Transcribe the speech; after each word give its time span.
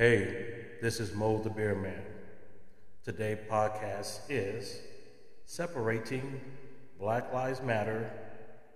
Hey, 0.00 0.54
this 0.80 1.00
is 1.00 1.12
Mo 1.12 1.42
the 1.42 1.50
Beer 1.50 1.74
Man. 1.74 2.04
Today 3.02 3.36
podcast 3.50 4.20
is 4.28 4.78
separating 5.44 6.40
Black 7.00 7.32
Lives 7.34 7.60
Matter 7.60 8.08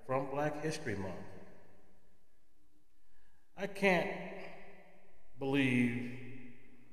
from 0.04 0.26
Black 0.32 0.64
History 0.64 0.96
Month. 0.96 1.14
I 3.56 3.68
can't 3.68 4.10
believe 5.38 6.10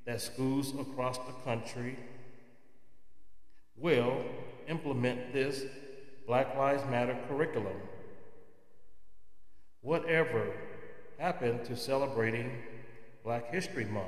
that 0.05 0.21
schools 0.21 0.75
across 0.79 1.17
the 1.17 1.33
country 1.43 1.97
will 3.75 4.23
implement 4.67 5.33
this 5.33 5.63
Black 6.27 6.55
Lives 6.55 6.83
Matter 6.85 7.17
curriculum. 7.27 7.81
Whatever 9.81 10.51
happened 11.17 11.65
to 11.65 11.75
celebrating 11.75 12.51
Black 13.29 13.51
History 13.51 13.85
Month? 13.85 14.07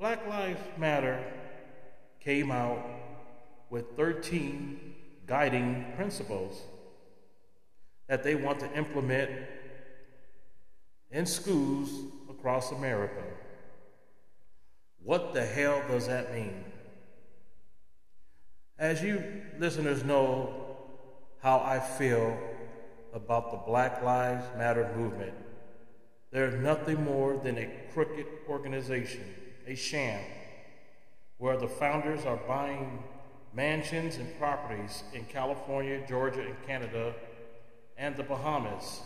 Black 0.00 0.26
Lives 0.26 0.60
Matter 0.76 1.22
came 2.18 2.50
out 2.50 2.84
with 3.70 3.96
13 3.96 4.96
guiding 5.24 5.86
principles 5.94 6.60
that 8.08 8.24
they 8.24 8.34
want 8.34 8.58
to 8.58 8.76
implement 8.76 9.30
in 11.12 11.26
schools 11.26 11.90
across 12.28 12.72
America. 12.72 13.22
What 15.04 15.34
the 15.34 15.46
hell 15.46 15.80
does 15.86 16.08
that 16.08 16.34
mean? 16.34 16.64
As 18.80 19.00
you 19.00 19.22
listeners 19.60 20.02
know 20.02 20.76
how 21.40 21.60
I 21.60 21.78
feel 21.78 22.36
about 23.14 23.52
the 23.52 23.58
Black 23.58 24.02
Lives 24.02 24.44
Matter 24.56 24.92
movement, 24.96 25.34
they're 26.30 26.50
nothing 26.50 27.02
more 27.04 27.36
than 27.36 27.56
a 27.58 27.70
crooked 27.92 28.26
organization, 28.48 29.24
a 29.66 29.74
sham, 29.74 30.20
where 31.38 31.56
the 31.56 31.68
founders 31.68 32.26
are 32.26 32.36
buying 32.36 33.02
mansions 33.54 34.16
and 34.16 34.38
properties 34.38 35.04
in 35.14 35.24
California, 35.24 36.04
Georgia, 36.06 36.42
and 36.42 36.66
Canada, 36.66 37.14
and 37.96 38.14
the 38.16 38.22
Bahamas. 38.22 39.00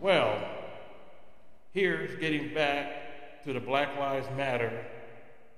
Well, 0.00 0.38
here's 1.72 2.18
getting 2.20 2.52
back 2.52 3.42
to 3.44 3.52
the 3.52 3.60
Black 3.60 3.96
Lives 3.98 4.26
Matter, 4.36 4.84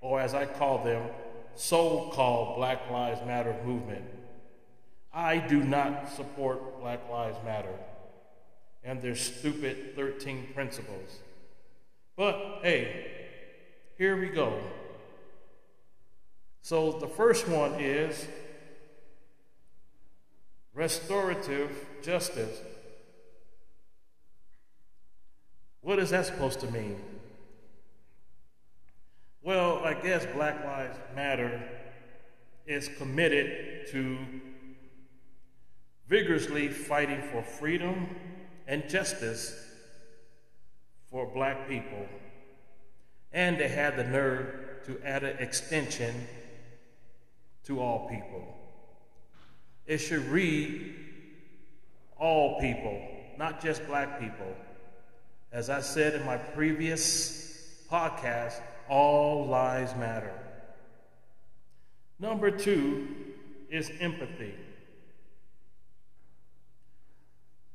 or 0.00 0.20
as 0.20 0.34
I 0.34 0.47
call 0.47 0.84
them, 0.84 1.02
so 1.56 2.11
called 2.12 2.56
Black 2.56 2.91
Lives 2.91 3.20
Matter 3.27 3.56
movement. 3.64 4.05
I 5.12 5.39
do 5.39 5.62
not 5.62 6.08
support 6.12 6.80
Black 6.80 7.08
Lives 7.11 7.39
Matter 7.45 7.75
and 8.84 9.00
their 9.00 9.14
stupid 9.14 9.94
13 9.96 10.48
principles. 10.54 11.18
But 12.16 12.60
hey, 12.62 13.06
here 13.96 14.20
we 14.20 14.28
go. 14.28 14.60
So 16.62 16.92
the 16.92 17.08
first 17.08 17.48
one 17.48 17.74
is 17.80 18.27
restorative 20.74 21.70
justice. 22.02 22.60
What 25.80 25.98
is 25.98 26.10
that 26.10 26.27
supposed 26.27 26.60
to 26.60 26.70
mean? 26.70 27.00
Well, 29.42 29.80
I 29.84 29.92
guess 29.92 30.24
Black 30.34 30.64
Lives 30.64 30.98
Matter 31.14 31.62
is 32.66 32.88
committed 32.96 33.86
to 33.89 34.16
vigorously 36.08 36.68
fighting 36.68 37.20
for 37.30 37.42
freedom 37.42 38.08
and 38.67 38.89
justice 38.89 39.55
for 41.11 41.27
black 41.27 41.69
people. 41.69 42.07
And 43.33 43.58
they 43.58 43.69
had 43.69 43.97
the 43.97 44.05
nerve 44.05 44.85
to 44.86 45.01
add 45.05 45.25
an 45.25 45.39
extension 45.39 46.27
to 47.67 47.80
all 47.80 48.08
people. 48.08 48.45
It 49.86 49.98
should 49.98 50.25
read 50.27 50.95
all 52.19 52.61
people, 52.61 53.01
not 53.39 53.63
just 53.63 53.86
black 53.86 54.20
people. 54.20 54.55
As 55.52 55.70
I 55.70 55.81
said 55.81 56.14
in 56.14 56.25
my 56.25 56.36
previous 56.36 57.85
podcast, 57.91 58.61
all 58.89 59.46
lives 59.46 59.95
matter. 59.96 60.33
Number 62.19 62.51
two 62.51 63.08
is 63.70 63.91
empathy. 64.01 64.55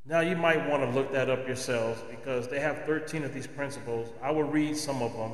Now, 0.09 0.21
you 0.21 0.35
might 0.35 0.67
want 0.67 0.81
to 0.81 0.89
look 0.89 1.11
that 1.11 1.29
up 1.29 1.45
yourselves 1.45 2.01
because 2.09 2.47
they 2.47 2.59
have 2.59 2.83
13 2.85 3.23
of 3.23 3.31
these 3.31 3.45
principles. 3.45 4.09
I 4.23 4.31
will 4.31 4.43
read 4.43 4.75
some 4.75 5.03
of 5.03 5.13
them. 5.13 5.31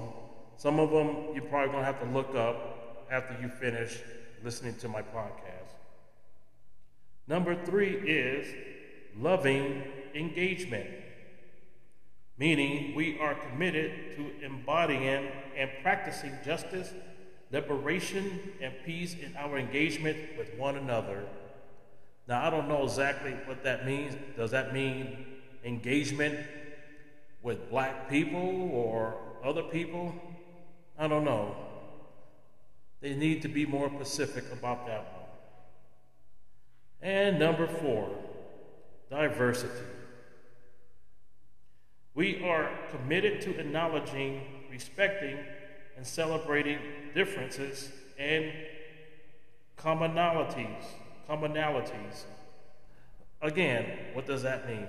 Some 0.58 0.82
of 0.82 0.92
them 0.92 1.34
you're 1.34 1.46
probably 1.46 1.72
going 1.72 1.80
to 1.80 1.86
have 1.86 2.02
to 2.02 2.10
look 2.10 2.36
up 2.36 3.08
after 3.10 3.38
you 3.42 3.48
finish 3.48 4.02
listening 4.44 4.76
to 4.80 4.90
my 4.90 5.02
podcast. 5.02 5.72
Number 7.26 7.56
three 7.56 7.94
is 7.94 8.54
loving 9.18 9.82
engagement, 10.14 10.90
meaning 12.38 12.96
we 12.96 13.18
are 13.20 13.34
committed 13.34 14.18
to 14.18 14.46
embodying 14.46 15.30
and 15.56 15.70
practicing 15.84 16.34
justice, 16.44 16.94
liberation, 17.50 18.42
and 18.62 18.74
peace 18.86 19.14
in 19.14 19.38
our 19.38 19.58
engagement 19.58 20.18
with 20.38 20.54
one 20.56 20.76
another. 20.76 21.24
Now, 22.28 22.46
I 22.46 22.50
don't 22.50 22.68
know 22.68 22.84
exactly 22.84 23.36
what 23.46 23.64
that 23.64 23.86
means. 23.86 24.16
Does 24.36 24.52
that 24.52 24.74
mean 24.74 25.26
engagement 25.64 26.40
with 27.44 27.70
black 27.70 28.10
people 28.10 28.70
or 28.74 29.16
other 29.44 29.64
people? 29.64 30.14
I 30.98 31.08
don't 31.08 31.24
know. 31.24 31.56
They 33.02 33.14
need 33.14 33.44
to 33.44 33.48
be 33.48 33.66
more 33.66 33.90
specific 33.90 34.52
about 34.52 34.88
that 34.88 35.04
one. 35.04 35.22
And 37.02 37.38
number 37.38 37.68
four, 37.68 38.10
diversity. 39.12 39.74
We 42.16 42.44
are 42.44 42.72
committed 42.90 43.42
to 43.42 43.60
acknowledging, 43.60 44.42
respecting, 44.72 45.38
and 45.96 46.08
celebrating 46.08 46.80
differences 47.14 47.92
and 48.18 48.52
commonalities 49.78 50.86
commonalities. 51.30 52.24
Again, 53.42 53.86
what 54.14 54.26
does 54.26 54.44
that 54.44 54.68
mean? 54.68 54.88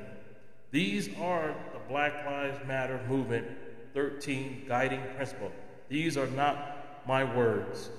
These 0.71 1.09
are 1.21 1.55
the 1.73 1.79
Black 1.89 2.25
Lives 2.27 2.59
Matter 2.67 3.01
movement 3.09 3.47
13 3.95 4.65
guiding 4.69 5.03
principles. 5.17 5.53
These 5.89 6.17
are 6.17 6.27
not 6.27 7.07
my 7.07 7.25
words. 7.25 7.91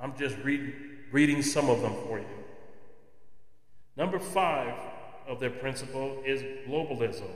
I'm 0.00 0.16
just 0.16 0.36
read, 0.38 0.72
reading 1.12 1.42
some 1.42 1.68
of 1.68 1.82
them 1.82 1.94
for 2.06 2.18
you. 2.18 2.26
Number 3.96 4.18
five 4.18 4.74
of 5.28 5.40
their 5.40 5.50
principle 5.50 6.22
is 6.24 6.42
globalism. 6.66 7.28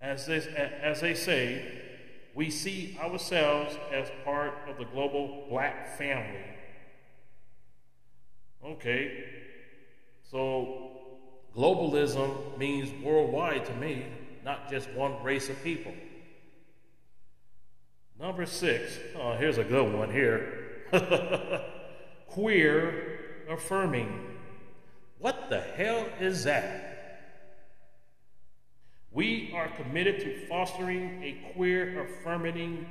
As 0.00 0.26
they, 0.26 0.38
as 0.82 1.00
they 1.00 1.14
say, 1.14 1.62
we 2.34 2.50
see 2.50 2.98
ourselves 3.00 3.76
as 3.92 4.10
part 4.24 4.54
of 4.68 4.78
the 4.78 4.84
global 4.84 5.46
black 5.48 5.96
family 5.98 6.40
Okay, 8.64 9.24
so 10.30 10.90
globalism 11.56 12.58
means 12.58 12.90
worldwide 13.02 13.64
to 13.64 13.74
me, 13.74 14.04
not 14.44 14.70
just 14.70 14.90
one 14.90 15.22
race 15.22 15.48
of 15.48 15.62
people. 15.64 15.94
Number 18.18 18.44
six, 18.44 18.98
oh, 19.16 19.34
here's 19.36 19.56
a 19.56 19.64
good 19.64 19.92
one 19.94 20.12
here. 20.12 20.82
Queer 22.26 23.18
affirming. 23.48 24.26
What 25.18 25.48
the 25.48 25.60
hell 25.60 26.06
is 26.20 26.44
that? 26.44 26.90
We 29.10 29.52
are 29.54 29.68
committed 29.68 30.20
to 30.20 30.46
fostering 30.46 31.22
a 31.22 31.52
queer 31.52 32.04
affirming 32.04 32.86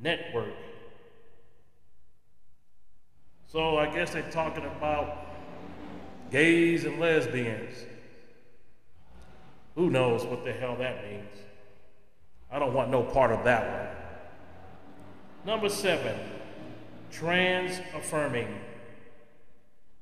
network 0.00 0.54
so 3.54 3.78
I 3.78 3.86
guess 3.86 4.10
they're 4.10 4.30
talking 4.32 4.64
about 4.64 5.28
gays 6.32 6.84
and 6.84 6.98
lesbians. 6.98 7.76
Who 9.76 9.90
knows 9.90 10.24
what 10.24 10.44
the 10.44 10.52
hell 10.52 10.74
that 10.80 11.04
means? 11.04 11.30
I 12.50 12.58
don't 12.58 12.74
want 12.74 12.90
no 12.90 13.04
part 13.04 13.30
of 13.30 13.44
that 13.44 13.70
one. 13.70 13.96
Number 15.46 15.68
seven, 15.68 16.18
trans 17.12 17.80
affirming, 17.94 18.48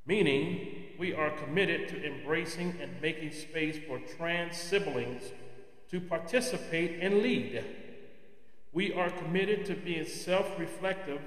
meaning 0.07 0.85
we 0.97 1.13
are 1.13 1.29
committed 1.29 1.89
to 1.89 2.03
embracing 2.03 2.75
and 2.81 2.99
making 3.03 3.33
space 3.33 3.77
for 3.87 3.99
trans 4.17 4.57
siblings 4.57 5.31
to 5.91 6.01
participate 6.01 6.97
and 7.01 7.19
lead. 7.19 7.63
We 8.71 8.93
are 8.93 9.11
committed 9.11 9.67
to 9.67 9.75
being 9.75 10.07
self 10.07 10.57
reflective 10.57 11.21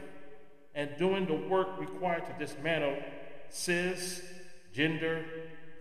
and 0.76 0.90
doing 0.98 1.26
the 1.26 1.34
work 1.34 1.68
required 1.80 2.24
to 2.26 2.32
dismantle 2.38 2.96
cis, 3.48 4.22
gender, 4.72 5.24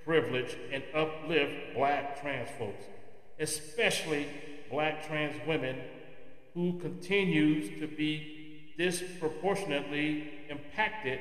privilege, 0.05 0.55
and 0.71 0.83
uplift 0.95 1.75
black 1.75 2.19
trans 2.21 2.49
folks. 2.57 2.85
especially 3.39 4.25
black 4.71 5.05
trans 5.05 5.35
women 5.45 5.77
who 6.53 6.79
continues 6.79 7.79
to 7.81 7.87
be 7.87 8.73
disproportionately 8.77 10.29
impacted 10.49 11.19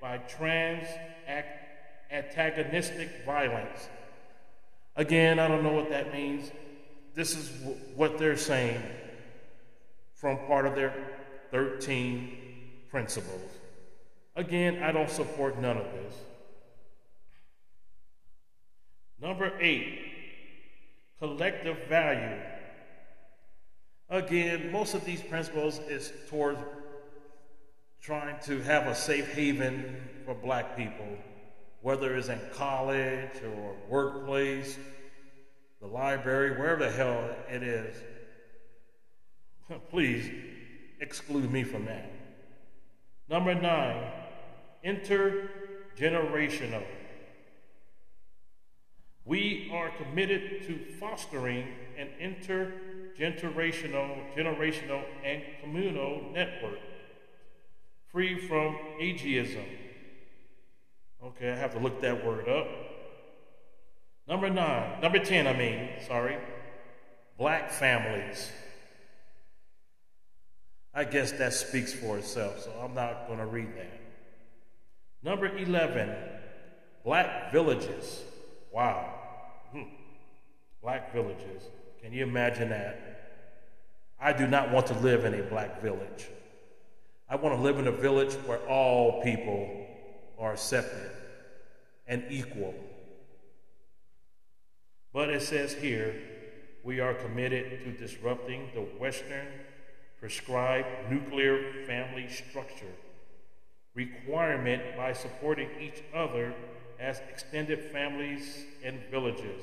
by 0.00 0.18
trans 0.18 0.86
antagonistic 2.10 3.24
violence. 3.24 3.88
Again, 4.96 5.38
I 5.38 5.48
don't 5.48 5.62
know 5.62 5.72
what 5.72 5.88
that 5.90 6.12
means. 6.12 6.50
This 7.14 7.34
is 7.36 7.50
what 7.94 8.18
they're 8.18 8.36
saying 8.36 8.82
from 10.14 10.38
part 10.46 10.66
of 10.66 10.74
their 10.74 10.94
13 11.50 12.45
principles. 12.96 13.50
Again, 14.36 14.82
I 14.82 14.90
don't 14.90 15.10
support 15.10 15.60
none 15.60 15.76
of 15.76 15.84
this. 15.84 16.14
Number 19.20 19.52
eight, 19.60 19.98
collective 21.18 21.76
value. 21.90 22.40
Again, 24.08 24.72
most 24.72 24.94
of 24.94 25.04
these 25.04 25.20
principles 25.20 25.78
is 25.80 26.10
towards 26.30 26.58
trying 28.00 28.36
to 28.44 28.62
have 28.62 28.86
a 28.86 28.94
safe 28.94 29.30
haven 29.34 29.94
for 30.24 30.32
black 30.32 30.74
people, 30.74 31.18
whether 31.82 32.16
it's 32.16 32.28
in 32.28 32.40
college 32.54 33.42
or 33.44 33.76
workplace, 33.90 34.78
the 35.82 35.86
library, 35.86 36.58
wherever 36.58 36.86
the 36.86 36.90
hell 36.90 37.28
it 37.50 37.62
is. 37.62 37.94
Please 39.90 40.30
exclude 40.98 41.52
me 41.52 41.62
from 41.62 41.84
that. 41.84 42.15
Number 43.28 43.54
nine, 43.54 44.10
intergenerational. 44.84 46.84
We 49.24 49.68
are 49.72 49.90
committed 49.90 50.64
to 50.68 50.78
fostering 51.00 51.66
an 51.98 52.10
intergenerational, 52.22 54.32
generational, 54.36 55.02
and 55.24 55.42
communal 55.60 56.22
network 56.32 56.78
free 58.12 58.38
from 58.38 58.78
ageism. 59.00 59.66
Okay, 61.22 61.50
I 61.50 61.56
have 61.56 61.72
to 61.74 61.80
look 61.80 62.00
that 62.00 62.24
word 62.24 62.48
up. 62.48 62.68
Number 64.28 64.48
nine, 64.48 65.00
number 65.02 65.18
10, 65.18 65.46
I 65.46 65.52
mean, 65.52 65.90
sorry, 66.06 66.38
black 67.36 67.70
families. 67.70 68.50
I 70.96 71.04
guess 71.04 71.30
that 71.32 71.52
speaks 71.52 71.92
for 71.92 72.16
itself, 72.16 72.62
so 72.62 72.72
I'm 72.82 72.94
not 72.94 73.26
going 73.26 73.38
to 73.38 73.44
read 73.44 73.68
that. 73.76 74.00
Number 75.22 75.54
11, 75.54 76.16
black 77.04 77.52
villages. 77.52 78.22
Wow. 78.72 79.12
Hmm. 79.72 79.82
Black 80.80 81.12
villages. 81.12 81.64
Can 82.02 82.14
you 82.14 82.22
imagine 82.22 82.70
that? 82.70 82.98
I 84.18 84.32
do 84.32 84.46
not 84.46 84.70
want 84.70 84.86
to 84.86 84.94
live 85.00 85.26
in 85.26 85.34
a 85.34 85.42
black 85.42 85.82
village. 85.82 86.28
I 87.28 87.36
want 87.36 87.54
to 87.54 87.60
live 87.60 87.78
in 87.78 87.88
a 87.88 87.92
village 87.92 88.32
where 88.46 88.60
all 88.66 89.22
people 89.22 89.86
are 90.38 90.54
accepted 90.54 91.10
and 92.06 92.24
equal. 92.30 92.74
But 95.12 95.28
it 95.28 95.42
says 95.42 95.74
here, 95.74 96.14
we 96.82 97.00
are 97.00 97.12
committed 97.12 97.84
to 97.84 97.92
disrupting 97.92 98.70
the 98.74 98.80
Western 98.80 99.46
prescribed 100.20 100.86
nuclear 101.10 101.72
family 101.86 102.28
structure 102.28 102.92
requirement 103.94 104.82
by 104.96 105.12
supporting 105.12 105.68
each 105.80 106.02
other 106.14 106.54
as 107.00 107.20
extended 107.30 107.80
families 107.92 108.64
and 108.84 109.00
villages. 109.10 109.62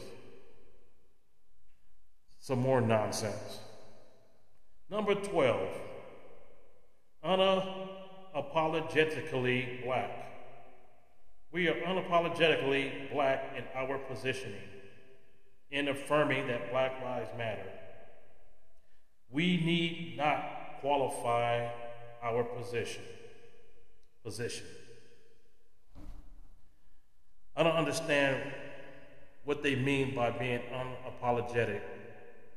Some 2.40 2.60
more 2.60 2.82
nonsense. 2.82 3.60
Number 4.90 5.16
12, 5.16 5.70
unapologetically 7.24 9.86
black. 9.86 10.12
We 11.52 11.70
are 11.70 11.76
unapologetically 11.76 13.10
black 13.12 13.54
in 13.56 13.64
our 13.76 13.98
positioning, 13.98 14.60
in 15.72 15.88
affirming 15.88 16.48
that 16.48 16.70
Black 16.72 17.02
Lives 17.04 17.30
Matter. 17.38 17.72
We 19.34 19.58
need 19.58 20.14
not 20.16 20.80
qualify 20.80 21.68
our 22.22 22.44
position. 22.44 23.02
Position. 24.24 24.68
I 27.56 27.64
don't 27.64 27.76
understand 27.76 28.54
what 29.44 29.64
they 29.64 29.76
mean 29.76 30.16
by 30.16 30.30
being 30.30 30.62
unapologetic. 30.72 31.82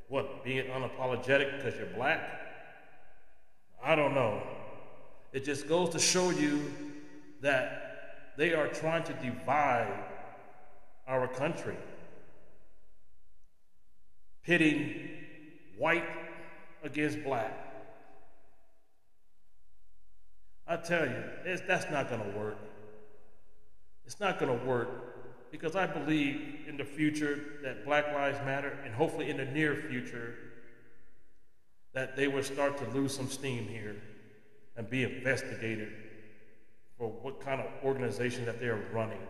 What, 0.09 0.45
being 0.45 0.67
unapologetic 0.67 1.57
because 1.57 1.77
you're 1.79 1.95
black? 1.97 2.21
I 3.83 3.97
don't 3.97 4.15
know. 4.15 4.43
It 5.33 5.45
just 5.45 5.69
goes 5.69 5.91
to 5.91 5.99
show 5.99 6.31
you 6.31 6.73
that 7.41 8.35
they 8.37 8.53
are 8.53 8.69
trying 8.69 9.03
to 9.05 9.13
divide 9.15 10.05
our 11.09 11.27
country, 11.27 11.77
pitting 14.43 15.09
white 15.79 16.05
against 16.83 17.23
black. 17.25 17.53
I 20.67 20.77
tell 20.77 21.07
you, 21.07 21.23
that's 21.45 21.91
not 21.91 22.09
going 22.09 22.23
to 22.23 22.39
work. 22.39 22.59
It's 24.05 24.21
not 24.21 24.39
going 24.39 24.59
to 24.59 24.65
work 24.67 25.51
because 25.51 25.77
I 25.77 25.87
believe 25.87 26.65
in 26.69 26.77
the 26.77 26.85
future 26.85 27.41
that 27.63 27.85
Black 27.85 28.13
Lives 28.13 28.39
Matter, 28.45 28.77
and 28.85 28.95
hopefully 28.95 29.31
in 29.31 29.37
the 29.37 29.45
near 29.45 29.77
future, 29.77 30.35
that 31.93 32.17
they 32.17 32.29
will 32.29 32.43
start 32.43 32.79
to 32.79 32.89
lose 32.91 33.17
some 33.17 33.29
steam 33.29 33.67
here 33.67 33.97
and 34.77 34.91
be 34.91 35.05
investigated 35.05 35.93
for 36.99 37.09
what 37.09 37.41
kind 37.41 37.61
of 37.61 37.67
organization 37.85 38.45
that 38.45 38.61
they're 38.61 38.85
running. 38.93 39.21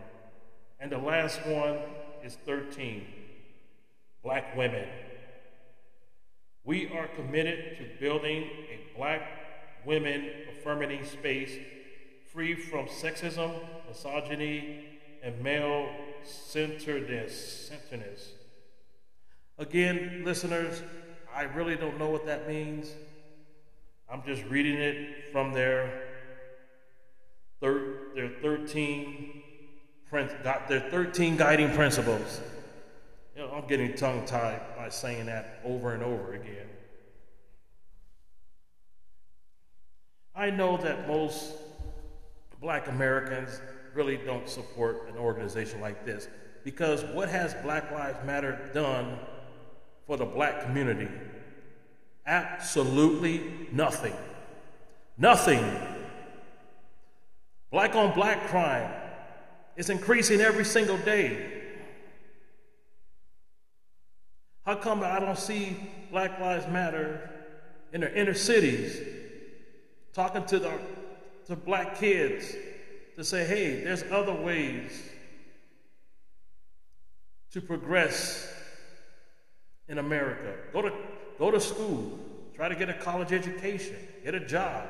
And 0.81 0.91
the 0.91 0.99
last 0.99 1.45
one 1.47 1.79
is 2.25 2.37
13 2.47 3.07
Black 4.23 4.57
women. 4.57 4.89
We 6.67 6.89
are 6.89 7.07
committed 7.07 7.77
to 7.79 7.85
building 8.01 8.43
a 8.43 8.99
black 8.99 9.23
women 9.85 10.29
affirming 10.51 11.05
space 11.05 11.53
free 12.33 12.57
from 12.57 12.87
sexism, 12.87 13.53
misogyny, 13.89 14.99
and 15.23 15.41
male 15.45 15.89
centeredness. 16.25 17.71
Again, 19.59 20.23
listeners, 20.25 20.83
I 21.33 21.43
really 21.43 21.77
don't 21.77 22.01
know 22.01 22.11
what 22.11 22.27
that 22.27 22.49
means. 22.49 22.91
I'm 24.11 24.25
just 24.27 24.43
reading 24.47 24.75
it 24.75 25.31
from 25.31 25.53
their 25.53 26.03
thir- 27.61 28.13
their 28.17 28.29
13 28.43 29.43
got 30.43 30.67
their 30.67 30.81
13 30.81 31.37
guiding 31.37 31.71
principles. 31.73 32.41
You 33.37 33.43
know, 33.43 33.53
I'm 33.53 33.69
getting 33.69 33.95
tongue 33.95 34.25
tied 34.25 34.61
saying 34.93 35.27
that 35.27 35.61
over 35.65 35.93
and 35.93 36.03
over 36.03 36.35
again. 36.35 36.69
I 40.35 40.51
know 40.51 40.77
that 40.79 41.09
most 41.09 41.55
black 42.61 42.89
Americans 42.89 43.61
really 43.95 44.19
don't 44.19 44.49
support 44.49 45.09
an 45.09 45.17
organization 45.17 45.81
like 45.81 46.05
this 46.05 46.29
because 46.63 47.05
what 47.05 47.29
has 47.29 47.55
Black 47.63 47.91
Lives 47.91 48.19
Matter 48.27 48.71
done 48.75 49.19
for 50.07 50.17
the 50.17 50.27
black 50.27 50.63
community? 50.63 51.09
Absolutely 52.27 53.69
nothing. 53.73 54.15
Nothing. 55.17 55.65
Black 57.71 57.95
on 57.95 58.15
black 58.15 58.49
crime 58.49 58.91
is 59.77 59.91
increasing 59.91 60.41
every 60.41 60.65
single 60.65 60.99
day. 60.99 61.56
How 64.67 64.75
come 64.75 65.05
I 65.05 65.21
don't 65.21 65.39
see 65.39 65.77
Black 66.11 66.41
Lives 66.41 66.67
Matter 66.67 67.31
in 67.93 68.01
the 68.01 68.21
inner 68.21 68.35
cities 68.35 69.01
talking 70.13 70.45
to 70.47 70.59
the 70.59 70.73
to 71.47 71.55
black 71.55 72.01
kids 72.01 72.53
to 73.15 73.23
say, 73.23 73.47
hey, 73.47 73.85
there's 73.85 74.03
other 74.11 74.33
ways 74.33 74.91
to 77.53 77.61
progress 77.61 78.53
in 79.87 79.99
America. 79.99 80.53
Go 80.73 80.83
to 80.83 80.93
go 81.39 81.53
to 81.53 81.61
school, 81.61 82.19
try 82.57 82.69
to 82.69 82.75
get 82.75 82.89
a 82.89 82.95
college 82.95 83.33
education, 83.33 83.95
get 84.25 84.35
a 84.35 84.41
job. 84.41 84.89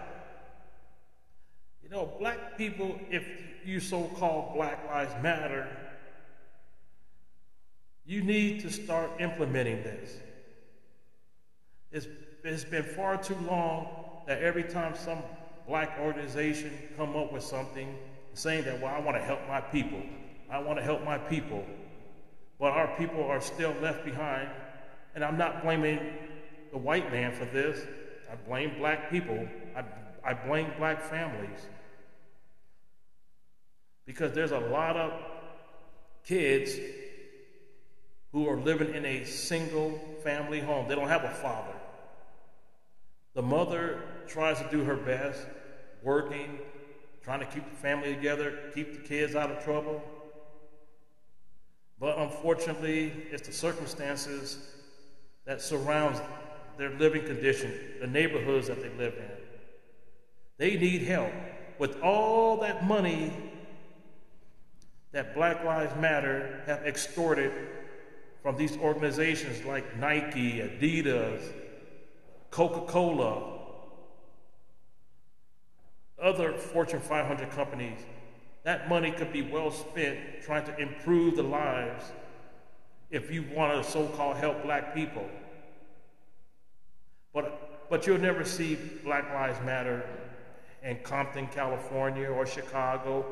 You 1.83 1.91
know, 1.91 2.11
black 2.19 2.57
people, 2.57 2.99
if 3.11 3.29
you 3.63 3.81
so 3.81 4.05
called 4.19 4.55
Black 4.55 4.87
Lives 4.89 5.13
Matter, 5.23 5.69
you 8.07 8.23
need 8.23 8.61
to 8.61 8.71
start 8.71 9.11
implementing 9.19 9.83
this. 9.83 10.13
It's, 11.91 12.07
it's 12.45 12.65
been 12.65 12.85
far 12.85 13.17
too 13.17 13.37
long 13.49 13.89
that 14.27 14.43
every 14.43 14.63
time 14.63 14.95
some 14.95 15.19
black 15.67 15.99
organization 16.01 16.71
come 16.97 17.17
up 17.17 17.33
with 17.33 17.43
something 17.43 17.97
saying 18.35 18.65
that, 18.65 18.81
well, 18.81 18.95
I 18.95 19.01
want 19.01 19.17
to 19.17 19.23
help 19.23 19.41
my 19.49 19.61
people, 19.61 20.03
I 20.51 20.59
want 20.59 20.79
to 20.79 20.85
help 20.85 21.05
my 21.05 21.19
people, 21.19 21.65
but 22.61 22.73
our 22.73 22.97
people 22.97 23.25
are 23.25 23.41
still 23.41 23.75
left 23.83 24.05
behind 24.05 24.49
and 25.15 25.25
I'm 25.25 25.39
not 25.39 25.63
blaming 25.63 25.99
the 26.71 26.79
white 26.79 27.11
man 27.11 27.33
for 27.33 27.47
this. 27.47 27.85
I 28.31 28.37
blame 28.49 28.79
black 28.79 29.11
people. 29.11 29.49
I, 29.75 29.83
I 30.23 30.35
blame 30.35 30.71
black 30.79 31.03
families. 31.03 31.61
Because 34.05 34.33
there's 34.33 34.53
a 34.53 34.61
lot 34.61 34.97
of 34.97 35.13
kids 36.25 36.77
who 38.37 38.47
are 38.51 38.59
living 38.59 38.95
in 38.95 39.07
a 39.07 39.25
single 39.25 39.99
family 40.23 40.61
home. 40.61 40.87
They 40.87 40.95
don't 40.95 41.09
have 41.09 41.25
a 41.25 41.31
father. 41.31 41.73
The 43.33 43.41
mother 43.41 44.03
tries 44.29 44.59
to 44.59 44.69
do 44.71 44.85
her 44.85 44.95
best, 44.95 45.41
working, 46.03 46.59
trying 47.23 47.41
to 47.41 47.47
keep 47.47 47.65
the 47.65 47.77
family 47.77 48.15
together, 48.15 48.53
keep 48.75 48.93
the 48.93 49.09
kids 49.09 49.35
out 49.35 49.51
of 49.51 49.65
trouble. 49.65 50.03
But 51.99 52.19
unfortunately, 52.19 53.11
it's 53.31 53.47
the 53.47 53.55
circumstances 53.55 54.59
that 55.47 55.63
surrounds 55.63 56.21
their 56.77 56.91
living 56.91 57.25
condition, 57.25 57.73
the 58.03 58.07
neighborhoods 58.07 58.67
that 58.69 58.83
they 58.83 58.91
live 59.03 59.15
in. 59.15 59.31
They 60.59 60.77
need 60.77 61.05
help. 61.05 61.33
With 61.79 62.03
all 62.03 62.59
that 62.59 62.87
money 62.87 63.33
that 65.13 65.35
Black 65.35 65.65
Lives 65.65 65.99
Matter 65.99 66.61
have 66.67 66.87
extorted 66.87 67.51
from 68.47 68.57
these 68.57 68.77
organizations 68.77 69.65
like 69.65 69.99
Nike, 69.99 70.61
Adidas, 70.61 71.43
Coca 72.53 72.83
Cola, 72.83 73.59
other 76.23 76.53
Fortune 76.53 77.01
500 77.01 77.51
companies, 77.51 77.99
that 78.63 78.89
money 78.89 79.11
could 79.11 79.33
be 79.33 79.43
well 79.43 79.73
spent 79.73 80.21
trying 80.45 80.65
to 80.65 80.79
improve 80.79 81.35
the 81.35 81.43
lives 81.43 82.05
if 83.11 83.33
you 83.33 83.45
want 83.53 83.83
to 83.85 83.91
so 83.91 84.07
called 84.11 84.37
help 84.37 84.63
black 84.63 84.95
people. 84.95 85.29
But, 87.35 87.91
but 87.91 88.07
you'll 88.07 88.19
never 88.19 88.45
see 88.45 88.77
Black 89.03 89.29
Lives 89.35 89.59
Matter 89.67 90.09
in 90.85 90.99
Compton, 91.03 91.49
California, 91.49 92.29
or 92.29 92.47
Chicago, 92.47 93.27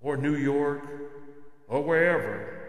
or 0.00 0.16
New 0.16 0.36
York, 0.36 0.88
or 1.68 1.82
wherever. 1.84 2.59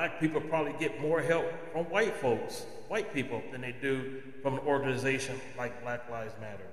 Black 0.00 0.18
people 0.18 0.40
probably 0.40 0.72
get 0.80 0.98
more 1.02 1.20
help 1.20 1.44
from 1.74 1.84
white 1.90 2.16
folks, 2.16 2.64
white 2.88 3.12
people, 3.12 3.42
than 3.52 3.60
they 3.60 3.76
do 3.82 4.22
from 4.40 4.54
an 4.54 4.60
organization 4.60 5.38
like 5.58 5.82
Black 5.82 6.08
Lives 6.10 6.32
Matter. 6.40 6.64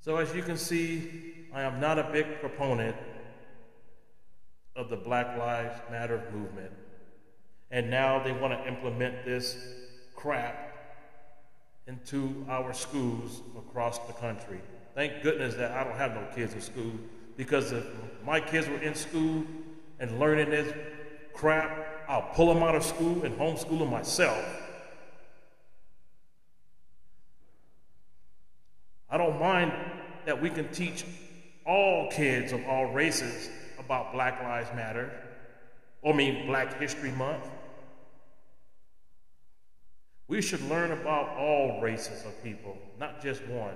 So, 0.00 0.16
as 0.16 0.34
you 0.34 0.42
can 0.42 0.56
see, 0.56 1.46
I 1.52 1.64
am 1.64 1.80
not 1.80 1.98
a 1.98 2.04
big 2.04 2.40
proponent 2.40 2.96
of 4.74 4.88
the 4.88 4.96
Black 4.96 5.36
Lives 5.36 5.78
Matter 5.90 6.22
movement. 6.32 6.72
And 7.70 7.90
now 7.90 8.24
they 8.24 8.32
want 8.32 8.58
to 8.58 8.66
implement 8.66 9.26
this 9.26 9.58
crap 10.14 10.78
into 11.86 12.42
our 12.48 12.72
schools 12.72 13.42
across 13.54 13.98
the 14.06 14.14
country. 14.14 14.62
Thank 14.94 15.22
goodness 15.22 15.56
that 15.56 15.72
I 15.72 15.84
don't 15.84 15.98
have 15.98 16.14
no 16.14 16.26
kids 16.34 16.54
in 16.54 16.62
school 16.62 16.92
because 17.36 17.72
if 17.72 17.84
my 18.24 18.40
kids 18.40 18.66
were 18.66 18.80
in 18.80 18.94
school 18.94 19.44
and 20.00 20.18
learning 20.18 20.48
this 20.48 20.72
crap, 21.38 22.04
I'll 22.08 22.28
pull 22.34 22.52
them 22.52 22.62
out 22.64 22.74
of 22.74 22.82
school 22.82 23.24
and 23.24 23.38
homeschool 23.38 23.78
them 23.78 23.90
myself. 23.90 24.44
I 29.08 29.16
don't 29.16 29.38
mind 29.38 29.72
that 30.26 30.42
we 30.42 30.50
can 30.50 30.68
teach 30.68 31.04
all 31.64 32.10
kids 32.10 32.52
of 32.52 32.66
all 32.66 32.86
races 32.86 33.48
about 33.78 34.12
Black 34.12 34.42
Lives 34.42 34.68
Matter, 34.74 35.10
or 36.02 36.12
I 36.12 36.16
mean 36.16 36.46
Black 36.46 36.78
History 36.80 37.12
Month. 37.12 37.48
We 40.26 40.42
should 40.42 40.60
learn 40.68 40.90
about 40.90 41.28
all 41.38 41.80
races 41.80 42.26
of 42.26 42.42
people, 42.42 42.76
not 42.98 43.22
just 43.22 43.46
one. 43.46 43.74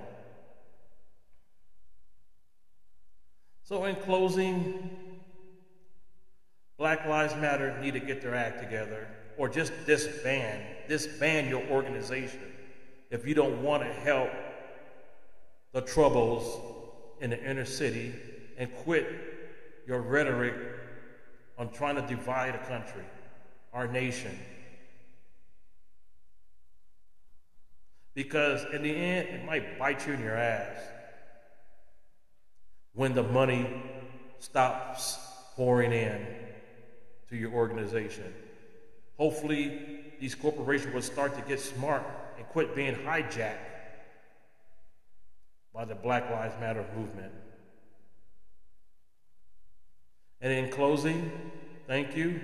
So, 3.62 3.85
in 3.85 3.95
closing, 3.97 4.90
Black 6.82 7.06
Lives 7.06 7.36
Matter 7.36 7.78
need 7.80 7.94
to 7.94 8.00
get 8.00 8.20
their 8.22 8.34
act 8.34 8.60
together 8.60 9.06
or 9.36 9.48
just 9.48 9.72
disband, 9.86 10.64
disband 10.88 11.48
your 11.48 11.62
organization 11.68 12.40
if 13.08 13.24
you 13.24 13.34
don't 13.34 13.62
want 13.62 13.84
to 13.84 13.88
help 13.88 14.30
the 15.70 15.80
troubles 15.80 16.60
in 17.20 17.30
the 17.30 17.40
inner 17.40 17.64
city 17.64 18.12
and 18.58 18.68
quit 18.78 19.06
your 19.86 20.00
rhetoric 20.00 20.56
on 21.56 21.68
trying 21.68 21.94
to 21.94 22.02
divide 22.02 22.56
a 22.56 22.66
country, 22.66 23.04
our 23.72 23.86
nation. 23.86 24.36
Because 28.12 28.64
in 28.74 28.82
the 28.82 28.92
end, 28.92 29.28
it 29.28 29.44
might 29.44 29.78
bite 29.78 30.04
you 30.04 30.14
in 30.14 30.20
your 30.20 30.36
ass 30.36 30.82
when 32.92 33.14
the 33.14 33.22
money 33.22 33.68
stops 34.40 35.16
pouring 35.54 35.92
in 35.92 36.26
to 37.32 37.38
your 37.38 37.52
organization. 37.52 38.30
Hopefully, 39.16 39.80
these 40.20 40.34
corporations 40.34 40.92
will 40.92 41.00
start 41.00 41.34
to 41.34 41.40
get 41.48 41.58
smart 41.58 42.02
and 42.36 42.46
quit 42.48 42.76
being 42.76 42.94
hijacked 42.94 43.56
by 45.72 45.86
the 45.86 45.94
Black 45.94 46.30
Lives 46.30 46.54
Matter 46.60 46.84
movement. 46.94 47.32
And 50.42 50.52
in 50.52 50.70
closing, 50.70 51.32
thank 51.86 52.14
you, 52.14 52.38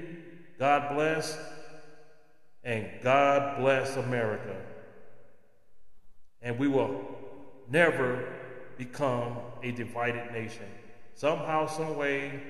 God 0.59 0.95
bless, 0.95 1.39
and 2.65 2.89
God 3.03 3.59
bless 3.61 3.95
America. 3.97 4.57
And 6.41 6.59
we 6.59 6.67
will 6.67 6.99
never 7.69 8.27
become 8.79 9.37
a 9.63 9.71
divided 9.71 10.33
nation. 10.33 10.65
Somehow, 11.15 11.67
some 11.67 11.95
way, 11.97 12.41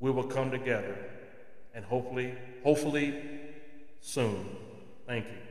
we 0.00 0.10
will 0.10 0.24
come 0.24 0.50
together 0.50 0.96
and 1.74 1.84
hopefully, 1.84 2.34
hopefully 2.62 3.14
soon. 4.00 4.44
Thank 5.06 5.26
you. 5.26 5.47